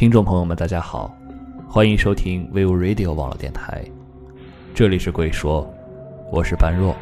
[0.00, 1.14] 听众朋友们，大家好，
[1.68, 3.84] 欢迎收听 Vivo Radio 网络电台，
[4.74, 5.70] 这里是鬼说，
[6.32, 6.96] 我是般若。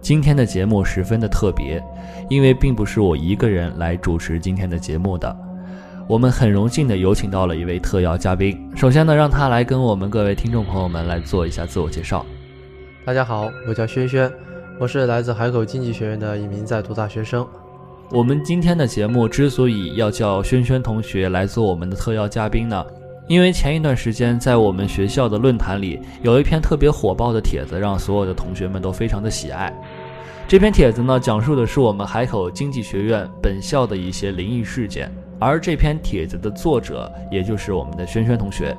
[0.00, 1.80] 今天的节目十分的特别，
[2.28, 5.32] 因为并不是我一个人来主持今天的节目的，
[6.08, 8.68] 我们很荣幸的有请到了一位特邀嘉宾。
[8.74, 12.26] 首先呢，让他来跟我们各位听众朋友们来做一下自我介绍。
[13.04, 14.28] 大家好，我叫轩轩。
[14.78, 17.46] 我是来自海口经济学院的一名在读大学生。
[18.10, 22.84] 我们今天的节目之所以要叫轩轩同学来做我们的特邀嘉宾呢，
[23.26, 29.72] 因为前一段时间在我们学校的论坛里有一篇特别火爆的帖子，让所有的同学们都非常的喜爱。
[30.46, 38.76] 这篇帖子呢，讲述的是我们海口经济学院本校的一些灵异事件，而这篇帖子的作者也就是我们的轩轩同学。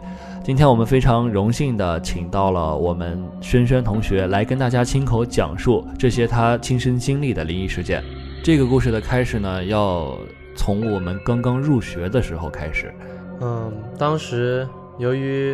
[0.48, 8.02] 今天我们非常荣幸的请到了我们轩轩同学来跟大家亲口讲述这些他亲身经历的灵异事件。
[8.46, 10.18] 这个故事的开始呢，要
[10.56, 12.94] 从我们刚刚入学的时候开始。
[13.42, 14.66] 嗯，当时
[14.98, 15.54] 由于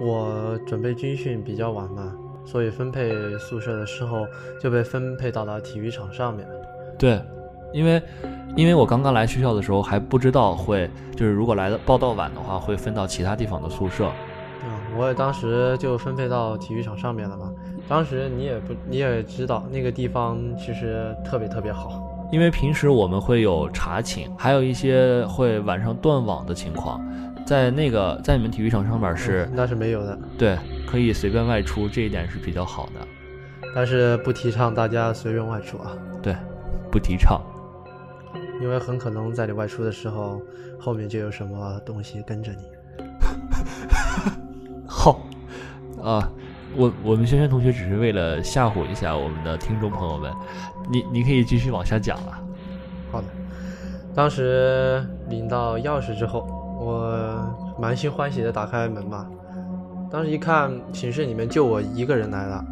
[0.00, 3.10] 我准备军训比较晚嘛，所以分配
[3.40, 4.24] 宿舍的时候
[4.60, 6.46] 就被分配到了体育场上面。
[6.96, 7.20] 对，
[7.72, 8.02] 因为。
[8.54, 14.12] 因为我刚刚来学校的时候还不知道会，就是如果来的报到晚的话，会分到其他地方的宿舍。
[14.62, 17.50] 嗯，我也当时就分配到体育场上面了嘛。
[17.88, 22.28] 当时你也不，你也知道那个地方其实特别特别好。
[22.30, 27.00] 因为平时我们会有查寝，还有一些会晚上断网的情况，
[27.46, 30.18] 在那个在你们体育场上面是那是没有的。
[30.36, 33.00] 对，可以随便外出，这一点是比较好的。
[33.74, 35.96] 但是不提倡大家随便外出啊。
[36.22, 36.36] 对，
[36.90, 37.40] 不提倡。
[38.62, 40.40] 因为很可能在你外出的时候，
[40.78, 42.62] 后面就有什么东西跟着你。
[44.86, 45.20] 好，
[46.00, 46.30] 啊，
[46.76, 50.32] 我我们轩轩同学只是为了吓唬一下我们的听众朋友们，
[50.88, 52.38] 你你可以继续往下讲了。
[53.10, 53.26] 好的，
[54.14, 56.46] 当时领到钥匙之后，
[56.80, 59.26] 我满心欢喜的打开门嘛，
[60.08, 62.64] 当时一看寝室里面就我一个人来了。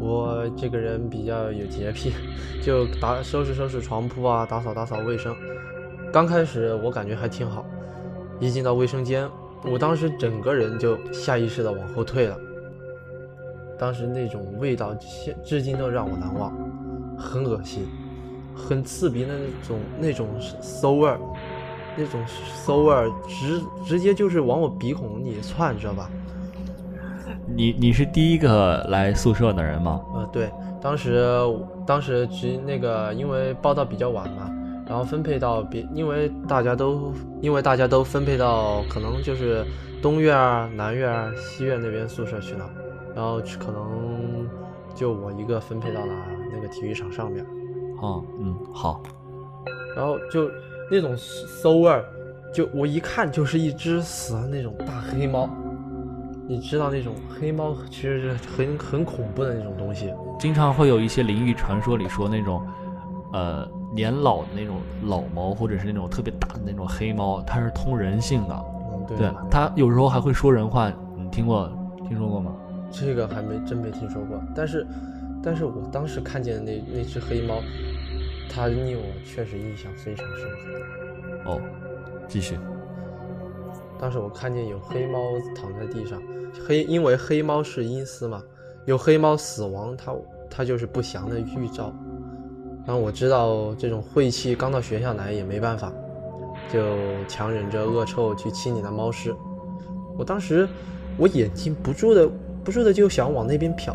[0.00, 2.12] 我这个人比较有洁癖，
[2.62, 5.34] 就打收拾收拾床铺啊，打扫打扫卫生。
[6.12, 7.64] 刚开始我感觉还挺好，
[8.40, 9.28] 一进到卫生间，
[9.64, 12.38] 我当时整个人就下意识的往后退了。
[13.78, 16.52] 当时那种味道，现至今都让我难忘，
[17.16, 17.86] 很恶心，
[18.54, 20.28] 很刺鼻的那种那种
[20.60, 21.20] 馊味儿，
[21.96, 22.20] 那种
[22.64, 26.10] 馊味儿直直接就是往我鼻孔里窜，知道吧？
[27.54, 30.00] 你你是第一个来宿舍的人吗？
[30.14, 30.50] 呃，对，
[30.80, 31.24] 当时
[31.86, 34.50] 当时只那个因为报到比较晚嘛，
[34.86, 39.64] 然后分配到别，因为大家都因为大家都分配到可能就是
[40.00, 42.68] 东院啊、南院啊、西院那边宿舍去了，
[43.14, 44.48] 然后可能
[44.94, 46.12] 就我一个分配到了
[46.52, 47.44] 那个体育场上面。
[48.00, 49.02] 哦，嗯，好。
[49.96, 50.48] 然后就
[50.90, 52.04] 那种馊味儿，
[52.54, 55.48] 就我一看就是一只死的那种大黑猫。
[56.48, 62.66] 你知道那种黑猫其实是很很恐怖的那种东西，经常会有一些灵异传说里说那种，
[63.34, 71.70] 呃，年老的那种老猫，或者是那种特别大的那种黑猫，它是通人性的，嗯，对，它有时候还会说人话，你听过
[72.08, 72.50] 听说过吗？
[72.90, 74.86] 这个还没真没听说过，但是，
[75.42, 77.60] 但是我当时看见的那那只黑猫，
[78.48, 80.48] 它令我确实印象非常深
[81.44, 81.50] 刻。
[81.50, 81.60] 哦，
[82.26, 82.56] 继续。
[84.00, 85.18] 当时我看见有黑猫
[85.54, 86.22] 躺在地上。
[86.66, 88.42] 黑，因为黑猫是阴司嘛，
[88.86, 90.12] 有黑猫死亡，它
[90.48, 91.92] 它就是不祥的预兆。
[92.86, 95.92] 然后我知道这种晦气刚到学校来也没办法，
[96.72, 96.96] 就
[97.28, 99.34] 强忍着恶臭去清理那猫尸。
[100.16, 100.66] 我当时
[101.18, 102.26] 我眼睛不住的
[102.64, 103.94] 不住的就想往那边瞟，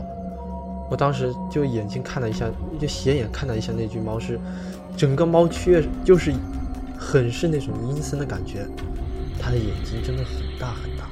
[0.92, 2.48] 我当时就眼睛看了一下，
[2.80, 4.40] 就斜眼看了一下那具猫尸，
[4.96, 6.32] 整个猫确就是
[6.98, 8.68] 很是那种阴森的感觉，
[9.44, 11.04] 他的眼睛真的很大很大，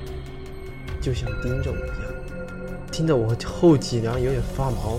[1.02, 2.48] 就像盯着我一样，
[2.90, 4.98] 听得我后脊梁有点发毛。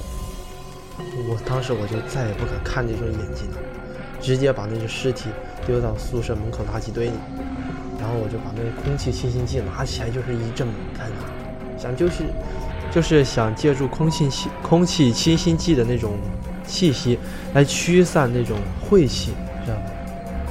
[1.28, 3.56] 我当时我就再也不敢看那种眼睛了，
[4.20, 5.30] 直接把那只尸体
[5.66, 7.12] 丢到宿舍门口垃圾堆里，
[7.98, 11.24] 然后我就把那个空气清新剂拿起来就是一阵猛喷啊，
[11.78, 12.24] 想就是
[12.92, 16.18] 就是想借助空气气空气清新剂的那种
[16.66, 17.18] 气息
[17.54, 19.32] 来驱散那种晦气，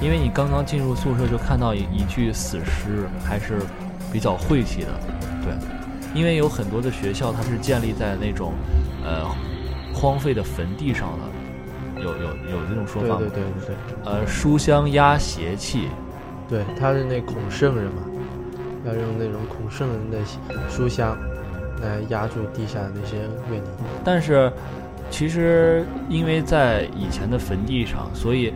[0.02, 3.60] 因为你刚刚进入宿舍就看到一一具死尸，还是
[4.12, 4.88] 比较晦气的，
[5.44, 5.54] 对，
[6.12, 8.52] 因为有很多的学校它是建立在那种
[9.04, 9.26] 呃。
[9.94, 11.28] 荒废的坟地上了，
[11.96, 13.16] 有有有这种说法吗？
[13.18, 13.76] 对对对对
[14.06, 15.88] 呃，书香压邪气，
[16.48, 18.02] 对，他是那孔圣人嘛，
[18.86, 20.18] 要用那种孔圣人的
[20.70, 21.14] 书香
[21.82, 23.18] 来压住地下的那些
[23.50, 23.70] 怨灵。
[24.02, 24.50] 但是，
[25.10, 28.54] 其实因为在以前的坟地上，所以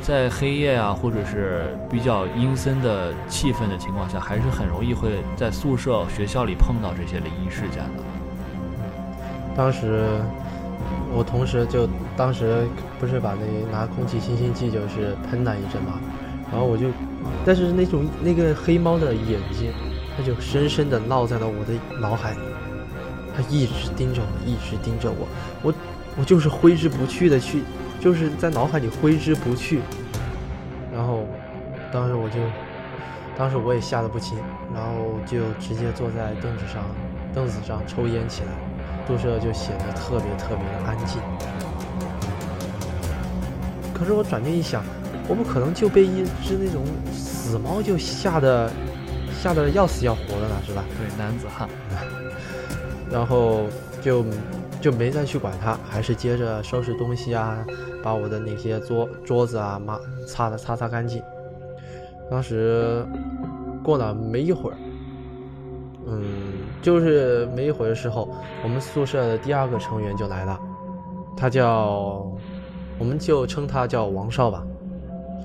[0.00, 8.02] 在黑夜啊，或者是比较阴森的气氛的情况下，还是很容易会在宿舍、学校里碰到这些灵异事件的。
[9.54, 10.20] 当时。
[11.12, 12.64] 我同时就当时
[12.98, 15.98] 不是把那拿空气清新剂就是喷了一阵嘛，
[16.50, 16.86] 然后我就，
[17.44, 19.72] 但是那种那个黑猫的眼睛，
[20.16, 22.38] 它就深深的烙在了我的脑海里，
[23.36, 25.26] 它一直盯着我，一直盯着我，
[25.62, 25.74] 我
[26.16, 27.62] 我就是挥之不去的去，
[28.00, 29.80] 就是在脑海里挥之不去，
[30.92, 31.26] 然后
[31.92, 32.40] 当时我就，
[33.36, 34.38] 当时我也吓得不轻，
[34.74, 36.82] 然后就直接坐在凳子上，
[37.34, 38.48] 凳子上抽烟起来。
[39.06, 41.20] 宿舍就显得特别特别的安静。
[43.92, 44.84] 可是我转念一想，
[45.26, 48.70] 我不可能就被一只那种死猫就吓得
[49.42, 50.84] 吓得要死要活的呢，是吧？
[50.96, 51.68] 对，男子汉。
[53.10, 53.62] 然后
[54.00, 54.24] 就
[54.80, 57.64] 就没再去管它，还是接着收拾东西啊，
[58.02, 61.22] 把我的那些桌桌子啊抹擦的擦擦干净。
[62.30, 63.04] 当时
[63.82, 64.76] 过了没一会儿，
[66.06, 66.24] 嗯。
[66.82, 68.26] 就是没一会儿的时候，
[68.64, 70.58] 我们宿舍的第二个成员就来了，
[71.36, 72.26] 他叫，
[72.98, 74.66] 我们就称他叫王少吧。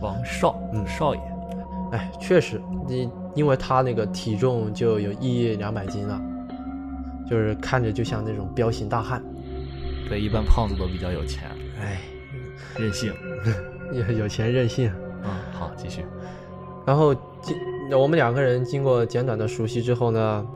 [0.02, 1.22] 王少，嗯，少爷。
[1.92, 6.22] 哎，确实，你因为他那个体重就有一两百斤了，
[7.30, 9.24] 就是看着就像那种彪形大汉。
[10.08, 11.50] 对，一般胖子都比较有钱。
[11.82, 12.02] 哎，
[12.78, 13.14] 任性，
[13.92, 14.92] 有有钱任性。
[15.24, 16.06] 嗯，好，继续。
[16.86, 17.58] 然后经
[18.00, 20.48] 我们两个人经过简短的熟悉之后呢。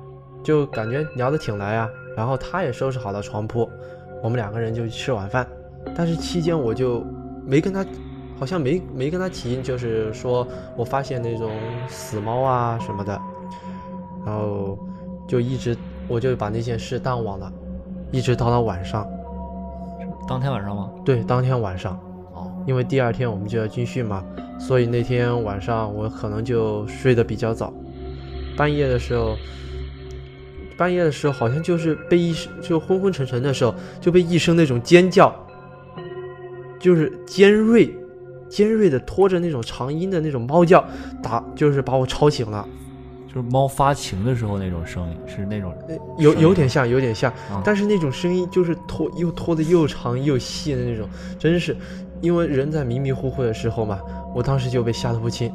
[0.42, 3.70] 就感觉聊得挺来啊，然后他也收拾好了床铺，
[4.24, 5.46] 我们两个人就吃晚饭。
[5.94, 7.06] 但是期间我就
[7.46, 7.86] 没跟他，
[8.40, 11.52] 好像没没跟他提，就是说我发现那种
[11.90, 13.22] 死猫啊什么的，
[14.26, 14.80] 然后
[15.28, 15.76] 就一直
[16.10, 17.50] 我就把那件事淡忘了，
[18.12, 19.08] 一直到了晚上。
[20.28, 20.90] 当天晚上吗？
[21.06, 21.98] 对，当天晚上。
[22.34, 24.26] 哦，因为第二天我们就要军训嘛，
[24.60, 27.72] 所以那天晚上我可能就睡得比较早，
[28.58, 29.38] 半夜的时候。
[30.78, 35.36] 半夜的时候，好像就是被一声就昏昏沉沉的时候，就被一声那种尖叫，
[36.80, 37.94] 就是尖锐、
[38.48, 40.82] 尖锐的拖着那种长音的那种猫叫
[41.22, 42.66] 打，就是把我吵醒了。
[43.30, 45.74] 就是猫发情的时候那种声音，是那种
[46.18, 47.32] 有有点像，有点像，
[47.64, 51.08] 但是那种声音就是拖又拖的又长又细的那种，
[51.38, 51.78] 真是
[52.22, 54.00] 因为人在迷迷糊糊的时候嘛，
[54.36, 55.54] 我当时就被吓得不轻。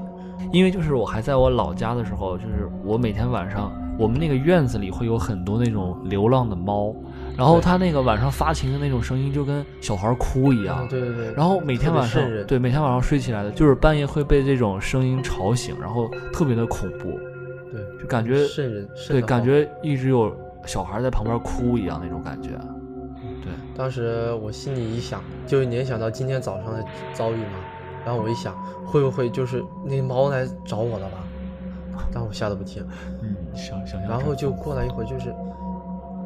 [0.53, 3.73] 因为就是我还在我老家的时候，就是我每天晚上。
[3.97, 6.93] 我们那个院子里会有很多那种流浪的猫，
[7.37, 10.85] 然后它那个晚上发情的那种声音就跟小孩哭一样。
[10.89, 11.33] 对对对。
[11.35, 17.17] 然后每天晚上，对每天晚上睡起来的，就是半夜会被这种声音吵醒，然后特别的恐怖。
[18.05, 18.47] 感觉。
[19.09, 20.35] 对，感觉一直有
[20.67, 22.51] 小孩在旁边哭一样那种感觉。
[23.43, 23.53] 对。
[23.77, 27.59] 当时我心里一想，就联想到今天早上的遭遇嘛，
[28.05, 28.55] 然后我一想，
[28.87, 31.25] 会不会就是那猫来找我了吧？
[32.13, 32.85] 但我吓得不轻，
[33.23, 35.35] 嗯， 想想然后就过了一会儿，就是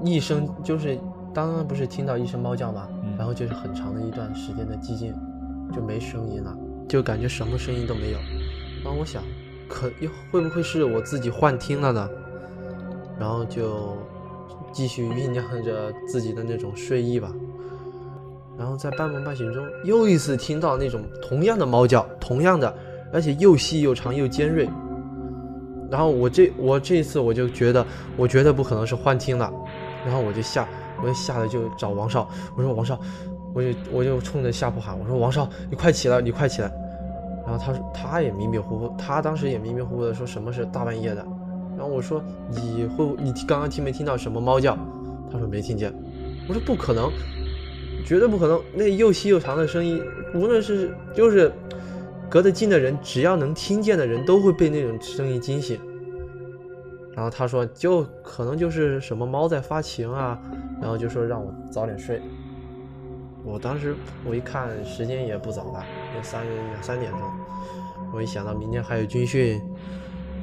[0.05, 0.99] 一声，就是
[1.33, 5.15] 刚刚不是听到一声猫叫嘛，然后就是很长的一段时间的寂静，
[5.73, 6.57] 就没声音了，
[6.89, 8.19] 就感觉什么声音都没有。
[8.85, 9.23] 然后我想，
[9.69, 12.09] 可又会不会是我自己幻听了呢？
[13.19, 13.97] 然后就
[14.73, 17.33] 继续酝酿着自己的那种睡意吧。
[18.57, 22.75] 然后在半梦半醒中，又一次听到那种同样的猫叫，同样的，
[23.13, 24.69] 而且又细又长又尖锐。
[25.91, 29.53] 然后我这我这一次我就觉得我绝对不可能是幻听了，
[30.05, 30.69] 然后我就吓
[31.01, 33.01] 我就吓得就找王少，我说王少，
[33.55, 36.71] 我就我就冲着下铺喊，我说王少你快起来你快起来，
[37.49, 41.27] 然后他说他也迷迷糊糊，他当时也迷迷糊糊的说什么是大半夜的。
[41.79, 44.77] 然后我说你会你刚刚听没听到什么猫叫？
[45.33, 45.91] 他说没听见。
[46.47, 47.11] 我说不可能，
[48.05, 48.61] 绝对不可能。
[48.75, 49.99] 那又细又长的声音，
[50.35, 51.51] 无论是就是
[52.29, 55.81] 隔得近的人，只要能听见的人都会被那种声音惊醒。
[57.15, 60.39] 然后他说就可能就是什么猫在发情啊，
[60.83, 62.21] 然后就说让我早点睡。
[63.49, 65.83] 我当时我一看时间也不早了，
[66.15, 67.21] 也三两三点钟。
[68.13, 69.61] 我一想到明天还有军训，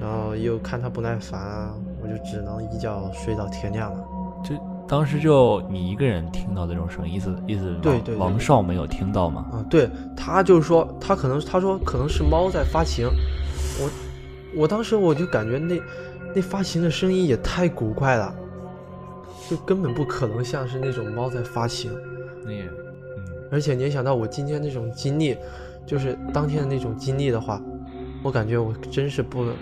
[0.01, 1.71] 然后又看他不耐烦，
[2.01, 4.03] 我就只能一觉睡到天亮了。
[4.43, 4.55] 就
[4.87, 9.45] 当时就你一个人听到这种声音，意思意思对对对王少没有听到吗？
[9.51, 13.07] 啊，对他就是说，他可能他说可能是猫在发情，
[13.79, 13.89] 我
[14.61, 15.79] 我当时我就感觉那
[16.35, 18.35] 那发情的声音也太古怪了，
[19.49, 21.91] 就根本不可能像是那种猫在发情，
[22.43, 22.84] 那也，嗯，
[23.51, 25.37] 而且联想到我今天那种经历，
[25.85, 27.61] 就是当天的那种经历的话，
[28.23, 29.53] 我感觉我真是不能，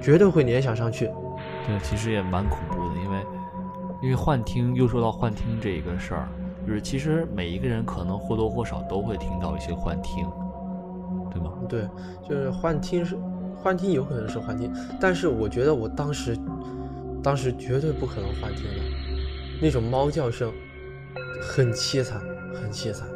[0.00, 1.10] 绝对会联想上去。
[1.66, 3.26] 对，其实也蛮恐怖的，因为
[4.02, 6.28] 因为幻听，又说到幻听这一个事儿，
[6.66, 10.24] 就是其实每一个人可能或多或少都会听到一些幻听，
[11.30, 11.52] 对吗？
[11.68, 11.88] 对，
[12.28, 13.18] 就是幻听是
[13.56, 16.38] 幻听，有可能是幻听，但是我觉得我当时
[17.22, 18.82] 当时绝对不可能幻听的，
[19.60, 20.52] 那种猫叫声
[21.42, 22.20] 很凄惨，
[22.54, 23.08] 很凄惨。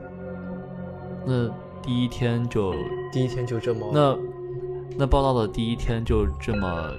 [1.27, 1.49] 那
[1.83, 2.75] 第一天就
[3.13, 4.19] 第一天就这么，那
[4.99, 6.93] 那报道的第一天就这么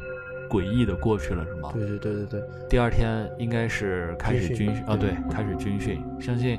[0.50, 1.70] 诡异的过去了，是吗？
[1.74, 6.01] 对对对对对，第二天应该是开始军训啊，对对，开始军训。
[6.20, 6.58] 相信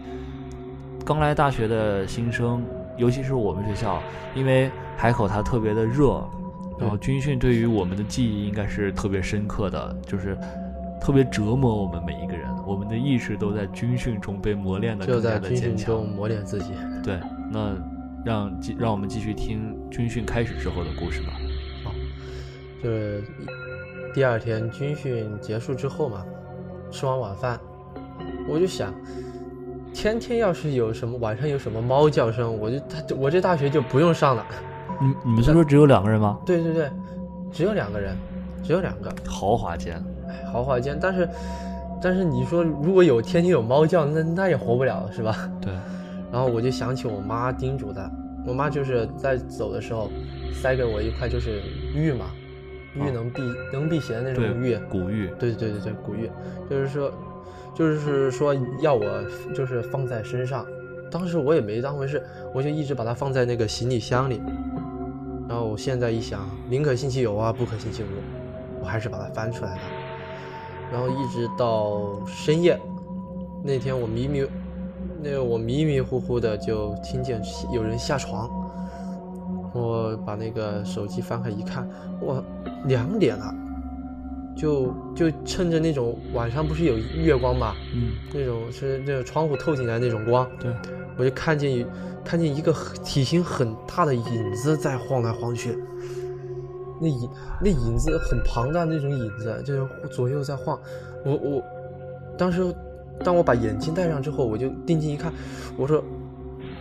[1.04, 2.62] 刚来大学的新生，
[2.96, 4.00] 尤其是我们学校，
[4.34, 6.24] 因为海口它特别的热，
[6.78, 10.38] 然后军训对于我们的记忆应该是特别深刻的，就是
[11.00, 16.08] 特别折磨我们每一个人，我们的意识都在军训中被磨练的更加在军训的坚强中。
[16.08, 16.72] 磨练自己。
[17.02, 17.18] 对，
[17.52, 17.76] 那
[18.24, 21.32] 让继让我们继续听军训开始之后的故事吧。
[22.82, 23.22] 就是
[24.14, 26.24] 第二天军训结束之后嘛，
[26.90, 27.60] 吃完晚饭，
[28.48, 28.92] 我就想，
[29.94, 34.44] 天天要是有什么晚上有什么猫叫声，我就他我这大学就不用上了。
[35.00, 36.38] 你你们 宿舍只有两个人吗？
[36.44, 36.90] 对对对，
[37.52, 38.16] 只有两个人，
[38.64, 40.02] 只有两个，豪华间。
[40.28, 40.98] 哎豪华间。
[41.00, 41.28] 但是，
[42.02, 45.48] 但是你说如果有天天有猫叫，那那也活不了是吧？
[45.60, 45.72] 对，
[46.32, 48.10] 然后我就想起我妈叮嘱的，
[48.46, 50.10] 我妈就是在走的时候
[50.54, 51.60] 塞给我一块就是
[51.94, 52.30] 玉嘛，
[52.94, 55.28] 玉能辟、能辟邪的那种玉，古玉。
[55.38, 56.30] 对对对对，古玉，
[56.70, 57.12] 就是说，
[57.74, 59.04] 就是说要我
[59.54, 60.66] 就是放在身上。
[61.10, 62.22] 当时我也没当回事，
[62.54, 64.40] 我就一直把它放在那个行李箱里。
[65.46, 68.06] 然后我现在一想，宁可信其有啊，不可信其无，
[68.80, 69.80] 我还是把它翻出来了。
[70.90, 72.80] 然后一直到深夜，
[73.62, 74.46] 那天我迷迷，
[75.22, 77.40] 那个我迷迷糊糊的就听见
[77.72, 78.50] 有人下床。
[79.74, 81.88] 我把那个手机翻开一看，
[82.22, 82.42] 哇，
[82.84, 83.54] 两点了。
[84.54, 90.70] 就就趁着那种晚上不是有月光嘛，嗯，那种是那种窗户透进来那种光，对，
[91.16, 91.86] 我就看见
[92.22, 92.70] 看见一个
[93.02, 95.78] 体型很大的影子在晃来晃去，
[97.00, 97.30] 那影
[97.62, 100.78] 那影子很庞大那种影子，就是左右在晃。
[101.24, 101.62] 我我
[102.36, 102.62] 当时
[103.24, 105.32] 当我把眼镜戴上之后，我就定睛一看，
[105.76, 106.02] 我说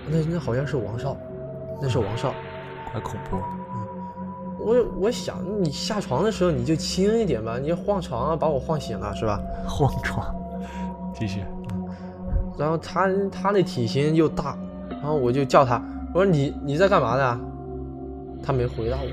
[0.08, 1.16] 那那好像是王少，
[1.82, 2.34] 那是王少。
[2.92, 3.38] 怪恐怖。
[3.38, 3.88] 嗯
[4.64, 9.42] 我我想你下床的时候你就轻一点吧，你晃床啊把我晃醒了是吧？
[9.68, 10.36] 晃床，
[11.16, 11.44] 继续。
[12.60, 14.56] 然后他他那体型又大，
[14.90, 15.82] 然后我就叫他，
[16.14, 17.40] 我说你你在干嘛呢？
[18.44, 19.08] 他没回答我，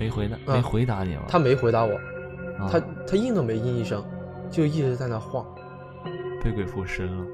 [0.00, 1.22] 没回答，嗯没回答你吗？
[1.28, 1.94] 他没回答我，
[2.58, 4.02] 啊他他应都没应一声，
[4.50, 5.44] 就一直在那晃。
[6.42, 7.24] 被鬼附身了，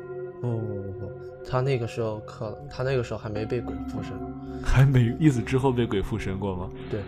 [0.40, 1.12] 不不不不，
[1.44, 4.12] 他那个时候可他那个时候还没被鬼附身，
[4.64, 6.71] 还没意思之后被鬼附身过吗？
[6.90, 7.00] 对，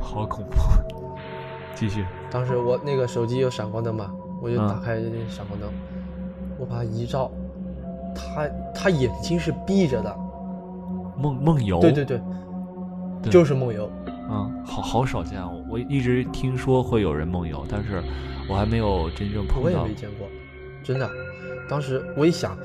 [0.00, 0.56] 好恐怖。
[1.74, 2.04] 继续。
[2.30, 5.68] 当时我那个手机有闪光灯嘛，我就打开闪光灯，
[6.58, 7.30] 我把它一照，
[8.14, 10.16] 他他眼睛是闭着的，
[11.16, 11.80] 梦梦游。
[11.80, 12.20] 对对对，
[13.30, 13.90] 就是梦游。
[14.30, 15.50] 嗯，好好少见啊！
[15.68, 18.02] 我一直听说会有人梦游，但是
[18.48, 19.94] 我还没有真正碰到我也没。
[19.94, 20.26] 见过，
[20.82, 21.08] 真的。
[21.68, 22.56] 当时我一想，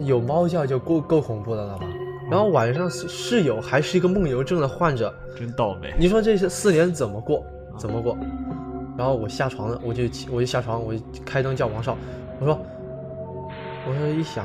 [0.00, 1.84] 有猫叫就够够恐怖的了吧？
[2.30, 5.94] 然后晚上室室友还是一个梦游症的患者，真倒霉。
[5.98, 7.44] 你说这是四年怎么过？
[7.78, 8.16] 怎么过？
[8.98, 11.96] 然后我下床了，我就起我就下床，我就开灯叫王少，
[12.40, 12.58] 我说，
[13.86, 14.44] 我说一想，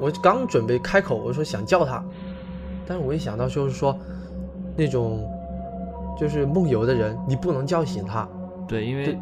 [0.00, 2.04] 我刚准备开口，我说想叫他，
[2.84, 3.96] 但是我一想到就是说，
[4.76, 5.24] 那种
[6.18, 8.28] 就是梦游的人，你不能叫醒他，
[8.66, 9.16] 对，因为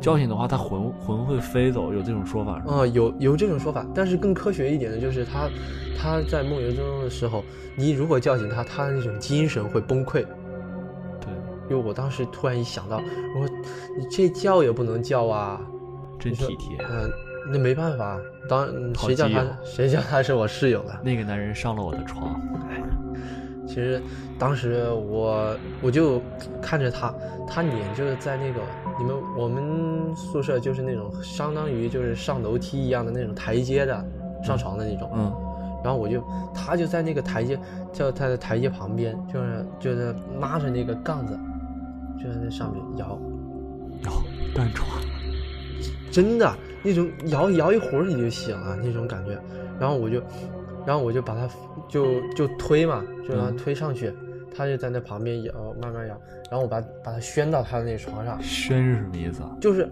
[0.00, 2.62] 叫醒的话，他魂魂会飞走，有这种说法？
[2.66, 5.48] 啊、有有这种说法，但是更科学一点的就是他
[5.98, 7.42] 他在梦游中的时候，
[7.76, 10.24] 你如果叫醒他，他的那种精神会崩溃。
[11.20, 11.32] 对，
[11.70, 12.96] 因为我当时突然一想到，
[13.34, 13.56] 我说
[13.98, 15.60] 你这叫也不能叫啊，
[16.18, 16.76] 真体贴。
[16.90, 17.10] 嗯、
[17.50, 21.00] 那没办法，当谁叫他谁叫他是我室友了。
[21.02, 22.38] 那个男人上了我的床，
[23.66, 24.02] 其实
[24.38, 26.20] 当时我我就
[26.60, 27.14] 看着他，
[27.48, 28.60] 他脸就是在那个
[28.98, 34.04] 你们我们宿舍就是那种相当于就是上楼梯一样的那种台阶的
[34.42, 35.32] 上床的那种，嗯，
[35.82, 36.22] 然后我就
[36.54, 37.58] 他就在那个台阶，
[37.92, 41.38] 就他的台阶旁边，就是就是拉着那个杠子，
[42.22, 43.18] 就在那上面摇，
[44.04, 44.12] 摇，
[44.54, 44.88] 单床，
[46.12, 49.36] 真的那种摇摇一会儿你就醒了那种感觉，
[49.80, 50.22] 然后我就，
[50.86, 51.48] 然后我就把他
[51.88, 53.56] 就就推嘛，就让他嗯。
[53.56, 54.12] 推上去，
[54.56, 56.16] 他就在那旁边摇，慢慢摇，
[56.50, 59.50] 然后我把把他掀到他的那床上，宣是什么意思啊？
[59.60, 59.88] 就是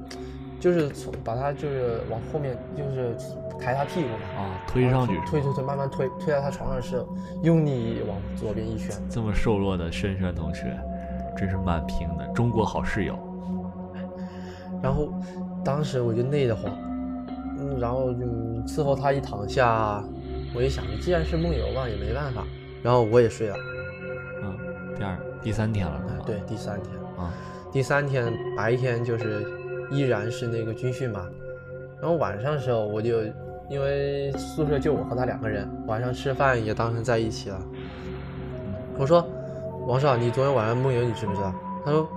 [0.61, 3.15] 就是从把他就是往后面就是
[3.59, 7.09] 抬他屁股嘛，啊，推上去推推推，慢慢推推到他床上的时候，
[7.43, 10.79] 用力往左边一旋，这么瘦弱的轩轩同学，
[11.37, 13.19] 真是蛮拼的，中国好室友。
[14.83, 15.13] 然后
[15.65, 16.73] 当时我就累得慌，
[17.59, 18.25] 嗯，然后就
[18.67, 20.03] 伺候他一躺下，
[20.55, 22.45] 我一想，既然是梦游嘛，也没办法，
[22.83, 23.57] 然后我也睡了。
[24.93, 27.33] 嗯，第二第三天了对，第三天，啊，
[27.73, 29.45] 第三天白天就是
[29.91, 31.27] 依然是那个军训嘛，
[32.01, 33.23] 然后晚上的时候我就
[33.71, 37.59] 因为宿舍就我和他两个人，晚上吃饭也当成在一起了。
[38.99, 39.27] 我说，
[39.87, 41.55] 王少，你昨天晚上梦游，你知不知道？
[41.85, 42.09] 他说，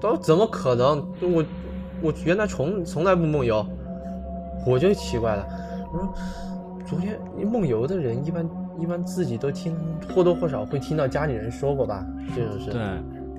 [0.00, 1.06] 他说怎么可能？
[1.20, 1.44] 我
[2.02, 3.64] 我原来从从来不梦游，
[4.66, 5.46] 我就奇怪了。
[5.92, 6.14] 我说，
[6.86, 9.76] 昨天梦游的人一般一般自己都听
[10.14, 12.04] 或多或少会听到家里人说过吧，
[12.34, 12.70] 这种事。
[12.70, 12.82] 对，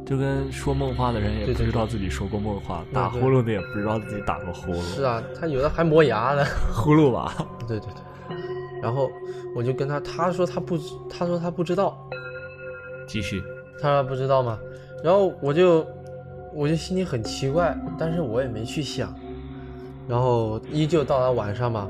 [0.05, 4.81] 就跟说梦话的人也不知道自己说过梦话，对对打呼噜的也不知道自己打过呼噜。
[4.81, 6.43] 是啊，他有的还磨牙呢。
[6.73, 7.33] 呼噜吧。
[7.67, 8.37] 对对对，
[8.81, 9.09] 然后
[9.55, 11.97] 我就跟他，他说他不知，他说他不知道，
[13.07, 13.43] 继续。
[13.81, 14.57] 他说他不知道吗，
[15.03, 15.85] 然后我就
[16.53, 19.13] 我就心里很奇怪，但是我也没去想，
[20.07, 21.87] 然后依旧到了晚上嘛，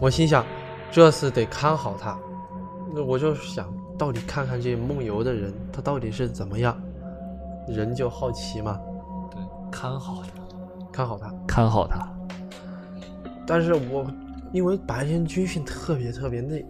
[0.00, 0.44] 我心想
[0.90, 2.16] 这次得看好他，
[2.96, 6.74] 那我就想到底看看这梦游的人他到底是怎么样，
[7.68, 8.80] 人就好奇嘛，
[9.30, 9.38] 对，
[9.70, 10.32] 看好他，
[10.90, 12.08] 看好他，看好他。
[13.46, 14.10] 但是我
[14.50, 16.64] 因为白天军训特别特别累，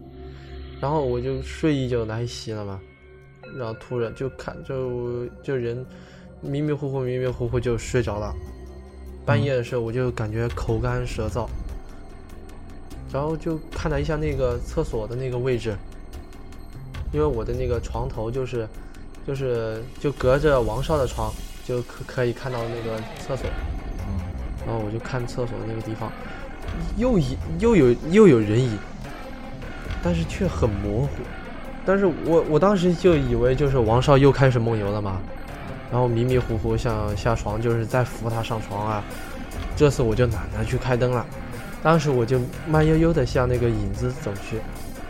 [0.81, 2.81] 然后我就睡意就来袭了嘛，
[3.57, 5.87] 然后突然就看就就人
[6.41, 8.35] 迷迷糊糊迷迷糊糊就睡着了，
[9.25, 11.47] 半夜的时候我就感觉口干舌燥，
[13.12, 15.75] 然后就看了一下那个厕所的那个位置，
[17.16, 18.68] 因为我的那个床头就是
[19.26, 21.33] 就是就隔着王少的床，
[21.64, 23.48] 就可可以看到那个厕所。
[24.07, 24.20] 嗯，
[24.66, 26.12] 然后我就看厕所的那个地方，
[26.98, 28.79] 又一又有又有人影，
[30.02, 31.09] 但是却很模糊。
[31.87, 35.18] 但是我我当时就以为就是王少又开始梦游了嘛，
[35.90, 39.02] 然后迷迷糊糊想下床，就是再扶他上床啊。
[39.74, 41.24] 这次我就懒得去开灯了，
[41.83, 44.61] 当时我就慢悠悠的向那个影子走去。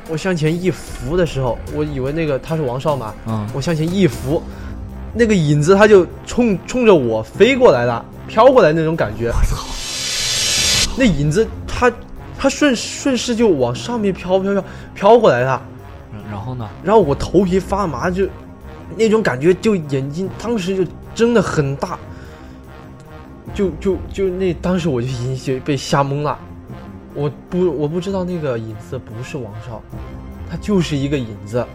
[0.08, 4.42] 我向前一扶的时候，我以为那个他是王少嘛，嗯，我向前一扶，
[5.12, 9.28] 那个影子他就冲冲着我飞过来了，飘过来那种感觉。
[9.28, 9.64] 我操！
[10.96, 11.92] 那影子他
[12.38, 14.64] 他顺顺势就往上面飘飘飘
[14.94, 15.60] 飘过来了，
[16.12, 16.68] 然然后呢？
[16.84, 18.28] 然后我头皮发麻，就
[18.96, 21.98] 那种感觉，就眼睛当时就睁的很大，
[23.52, 26.38] 就就就那当时我就已经就被吓懵了，
[27.16, 29.83] 我不我不知道那个影子不是王少，
[30.50, 31.66] 他就是一个影子。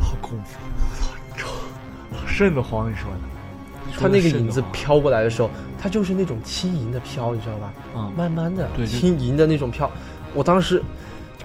[0.00, 0.44] 好恐怖！
[2.10, 3.18] 我操，瘆得慌，你说的。
[3.96, 5.48] 他那个影子飘过来的时候，
[5.80, 7.72] 他就是那种轻盈的飘，你知道吧？
[7.94, 9.88] 嗯，慢慢的，对轻盈的那种飘。
[10.34, 10.82] 我当时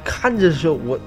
[0.04, 1.00] 看着的时候，我，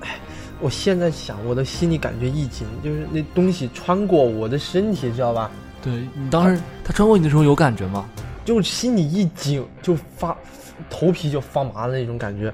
[0.00, 0.18] 哎，
[0.60, 5.50] 我现在想，我的心里感觉一紧，就是那东西穿过我的身体，知道吧？
[5.82, 8.08] 对你当时他穿过你的时候有感觉吗？
[8.44, 10.36] 就心里一紧，就发
[10.90, 12.52] 头皮就发麻的那种感觉。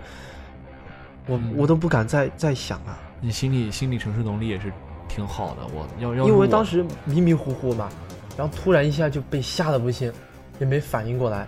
[1.27, 4.73] 我、嗯我都不敢再再想了，你心理心理承受能力也是
[5.09, 5.57] 挺好的。
[5.75, 7.89] 我要要我因为当时迷迷糊糊嘛，
[8.37, 10.13] 然后突然一下就被吓得不行，
[10.59, 11.47] 也没反应过来。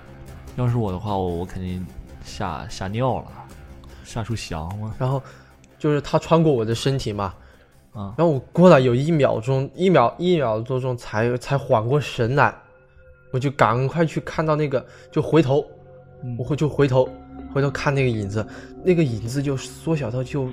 [0.57, 1.87] 要是我的话，我我肯定
[2.25, 3.27] 吓吓尿了，
[4.05, 4.95] 吓出翔了。
[4.99, 5.23] 然后
[5.79, 7.33] 就是他穿过我的身体嘛，
[7.93, 12.55] 啊然后我过了有一秒钟，一秒一秒多钟才才缓过神来，
[13.31, 15.65] 我就赶快去看到那个，就回头，
[16.23, 17.09] 嗯我会就回头
[17.53, 18.47] 回头看那个影子，
[18.85, 20.49] 那个影子就缩小到就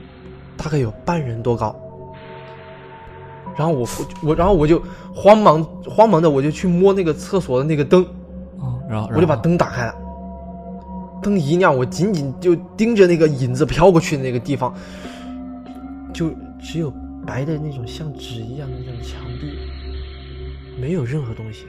[0.56, 1.76] 大概有半人多高，
[3.58, 3.88] 然后我
[4.24, 4.82] 我然后我就
[5.14, 8.06] 慌忙慌忙的我就去摸那个厕所的那个灯，
[8.60, 9.96] 嗯，然后我就把灯打开了，
[11.22, 14.74] 灯一亮，我紧紧就盯着那个影子飘过去的那个地方，
[16.14, 16.92] 就只有
[17.26, 19.58] 白的那种像纸一样的那种墙壁，
[20.80, 21.66] 没有任何东西。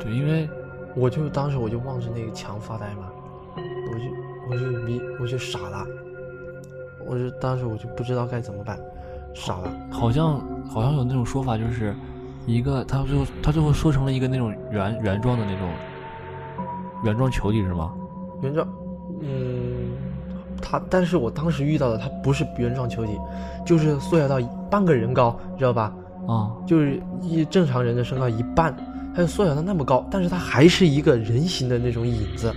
[0.00, 0.48] 对，因为
[0.96, 3.10] 我就当时我就望着那个墙发呆嘛，
[3.56, 4.04] 我就
[4.50, 5.86] 我就迷我就傻了，
[7.06, 8.78] 我就当时我就不知道该怎么办，
[9.34, 9.70] 傻了。
[9.90, 11.94] 好像好像有那种说法，就是
[12.46, 15.68] 一个他最后他最后缩成了一个那种圆圆状的那种
[17.04, 17.92] 原状球体是吗？
[18.42, 18.66] 原状，
[19.20, 19.92] 嗯，
[20.62, 23.18] 他，但是我当时遇到的他不是原状球体，
[23.66, 25.92] 就是缩小到半个人高，知道吧？
[26.28, 28.72] 啊、就是一正常人的身高一半，
[29.14, 32.54] 它就缩小到那么高，但是它还是一个人形的那种影子，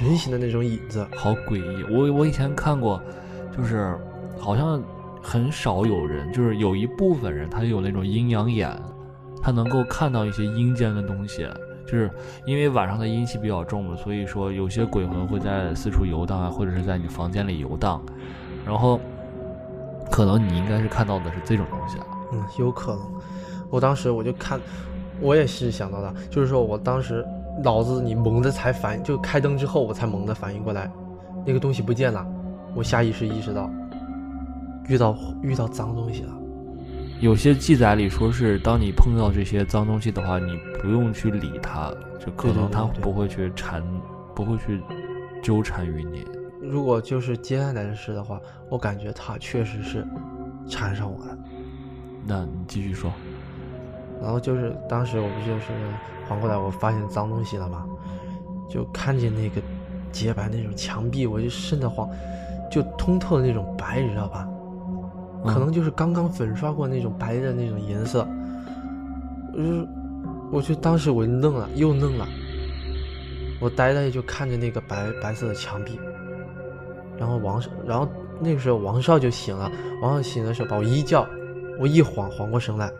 [0.00, 1.06] 人形的那种影子。
[1.16, 1.84] 好诡异！
[1.92, 3.02] 我我以前看过，
[3.56, 3.98] 就是
[4.38, 4.82] 好像
[5.22, 8.70] 很少有人，就是有一部分人他有那种阴阳眼，
[9.42, 11.46] 他能够看到一些阴间的东西。
[11.86, 12.10] 就是
[12.44, 18.04] 因为晚上的阴气比较重嘛，所以说有些鬼魂会在四处游荡啊，或者是在你房间里游荡，
[18.66, 19.00] 然后
[20.10, 22.06] 可能你应该是看到的是这种东西啊。
[22.34, 23.00] 嗯，有可能。
[23.70, 24.60] 我当时我就看，
[25.20, 27.24] 我也是想到的，就是说我当时
[27.62, 30.90] 脑子里猛的才反，就开灯之后我才猛的反应过来，
[31.44, 32.26] 那个东西不见了，
[32.74, 33.70] 我下意识意识到
[34.88, 36.32] 遇到遇到脏东西了。
[37.20, 41.92] 有些记载里说是，当你碰到这些脏东西的话，你不用去理它，
[42.24, 43.82] 就可能它不会去缠，
[44.36, 44.80] 不会去
[45.42, 46.24] 纠缠于你。
[46.62, 50.06] 如果就是接下来的事的话，我感觉它确实是
[50.68, 51.36] 缠上我了。
[52.24, 53.10] 那你继续说。
[54.20, 55.66] 然后就是当时我不就是
[56.28, 57.86] 缓过来，我发现脏东西了嘛，
[58.68, 59.60] 就看见那个
[60.12, 62.08] 洁白那种墙壁，我就瘆得慌，
[62.70, 64.48] 就通透的那种白，你知道吧？
[65.46, 68.26] 可能就是刚刚粉刷过那种白的那种颜色。
[69.54, 69.88] 我就
[70.50, 72.26] 我就当时我就愣了，又愣了，
[73.60, 75.98] 我呆呆就看着那个白白色的墙壁，
[77.16, 78.08] 然后王，然后
[78.40, 79.70] 那个时候王少就醒了，
[80.02, 81.26] 王少醒的时候把我一叫，
[81.80, 82.90] 我一晃晃过神来。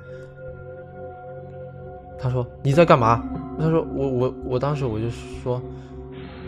[2.21, 3.23] 他说你在干嘛？
[3.59, 5.61] 他说我我我当时我就说，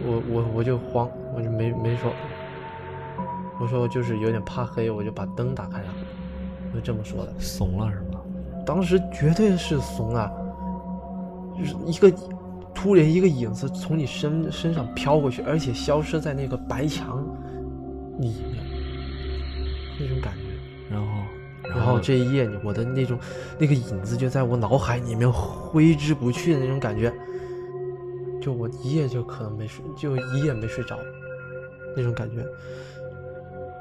[0.04, 2.12] 我我我就慌，我就没没说，
[3.61, 5.88] 我说就是有点怕黑，我就把灯打开了，
[6.70, 7.33] 我就这么说的。
[7.38, 8.20] 怂了是吗？
[8.66, 10.30] 当时绝对是怂了，
[11.59, 12.12] 就是一个
[12.74, 17.24] 突然一个影子从你身身上飘过去，而且消失在那个白墙
[18.18, 18.64] 里面，
[19.98, 20.39] 那种感觉。
[21.74, 23.18] 然后，这一夜，我的那种
[23.59, 27.12] 那个影子就在我脑海里面挥之不去的那种感觉，
[28.40, 30.98] 就我一夜就可能没睡，就一夜没睡着，
[31.96, 32.44] 那种感觉。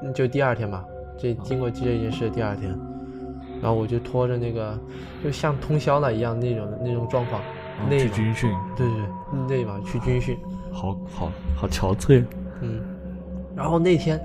[0.02, 0.82] 嗯就第二天吧，
[1.18, 2.70] 这经过这件事第二天，
[3.60, 4.78] 然后我就拖着那个，
[5.22, 7.42] 就像通宵了一样那种那种状况，
[7.90, 10.38] 去军训，对对对，累嘛，去军训，
[10.72, 12.24] 好好好憔悴。
[12.62, 12.80] 嗯，
[13.54, 14.18] 然后那天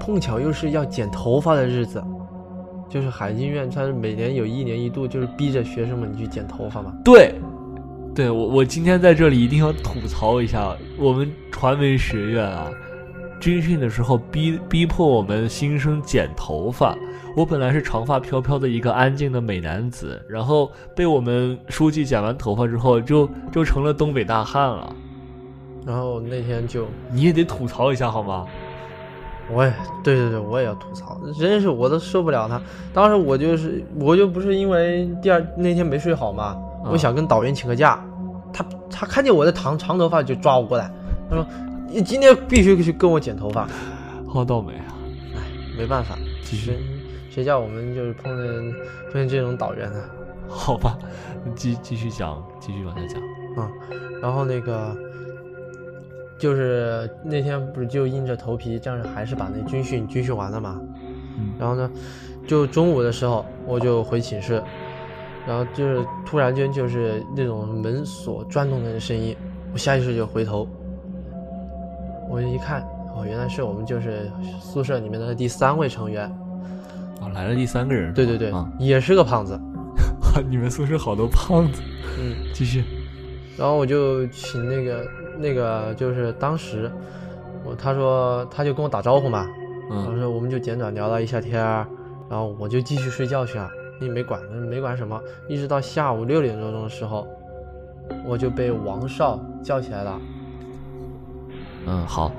[0.00, 2.02] 碰巧又是要剪头发的日子，
[2.90, 6.92] 就是海军院，它是每年有一年一度，就是逼着学生们去剪头发嘛。
[7.04, 7.32] 对，
[8.14, 12.68] 对我我今天在这里一定要吐槽一下我们传媒学院啊，
[13.38, 16.94] 军训的时候逼逼迫我们新生剪头发。
[17.36, 24.92] 我本来是长发飘飘的一个安静的美男子，然后被我们书记剪完头发之后，就就成了东北大汉了。
[25.86, 28.46] 然后那天就，你也得吐槽一下好吗？
[29.52, 32.60] 我也对对对，我也要吐槽，真是我都受不了他。
[32.92, 38.02] 当时我就是我就不是因为第二那天没睡好嘛，嗯我想跟导员请个假，
[38.52, 40.90] 他他看见我的长长头发就抓我过来，
[41.28, 41.46] 他说
[41.88, 43.66] 你今天必须去跟我剪头发。
[44.28, 44.94] 好倒霉啊！
[45.34, 45.40] 哎，
[45.76, 46.78] 没办法，其实谁
[47.30, 48.74] 谁叫我们就是碰见
[49.12, 50.00] 碰见这种导员呢？
[50.48, 50.96] 好吧，
[51.56, 53.20] 继继续讲，继续往下讲。
[53.56, 53.68] 啊，
[54.22, 54.96] 然后那个
[56.40, 60.80] 就是那天不是就硬着头皮，这样还是把那军训军训完了嘛。
[61.38, 61.90] 嗯然后呢，
[62.46, 64.62] 就中午的时候我就回寝室，
[65.46, 69.36] 然后就是突然间就是那种门锁转动的声音，
[69.72, 70.66] 我下意识就回头，
[72.30, 72.80] 我一看，
[73.14, 76.26] 哦，原来是我们就是宿舍里面的第三位成员，
[77.20, 78.12] 哦，来了第三个人。
[78.14, 79.60] 对对对，啊，也是个胖子，
[80.48, 81.82] 你们宿舍好多胖子。
[82.18, 82.34] 嗯。
[82.54, 82.82] 继续。
[83.58, 85.06] 然后我就请那个
[85.38, 86.90] 那个，就是当时
[87.64, 89.46] 我他说他就跟我打招呼嘛，
[89.88, 91.86] 然后嗯，说我们就简短聊了一下天儿，
[92.28, 93.68] 然后我就继续睡觉去了，
[94.00, 97.26] 也没管没管什么，一直到下午六点多钟的时候，
[98.24, 100.18] 我就被王少叫起来了。
[101.86, 102.30] 嗯，好，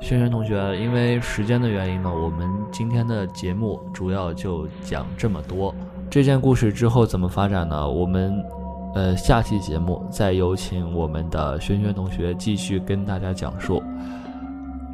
[0.00, 5.74] 轩轩同学，因为时间的原因呢，我们今天的节目主要就讲这么多。
[6.10, 7.88] 这件故事之后怎么发展呢？
[7.88, 8.44] 我们
[8.94, 13.82] 呃下期节目再有请我们的轩轩同学继续跟大家讲述。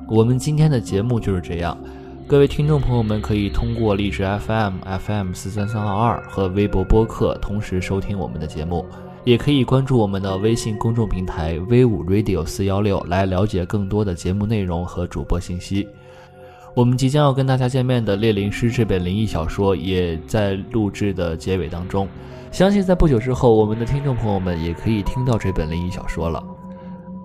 [0.08, 1.76] 我们今天的节目就是这样，
[2.26, 8.84] 各位听众朋友们可以通过荔枝 FM FM 四三三二二和微博播客同时收听我们的节目。
[9.24, 15.86] 也可以关注我们的微信公众平台 V 五 Radio 四幺六来了解更多的节目内容和主播信息。
[16.72, 22.08] 我们即将要跟大家见面的《猎灵师》这本灵异小说也在录制的结尾当中，
[22.50, 26.42] 相信在不久之后，我们的听众朋友们也可以听到这本灵异小说了。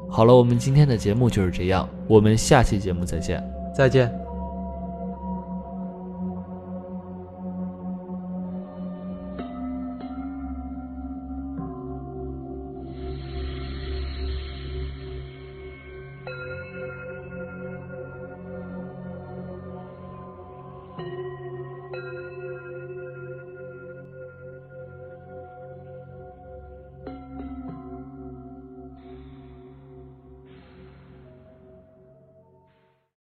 [0.10, 3.44] 好了，我们今天的节目就是这样，我们下期节目再见，
[3.76, 4.23] 再见。